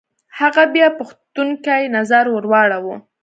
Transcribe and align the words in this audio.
هغه 0.39 0.63
بيا 0.73 0.87
پوښتونکی 0.99 1.81
نظر 1.95 2.25
ور 2.29 2.45
واړوه. 2.51 2.95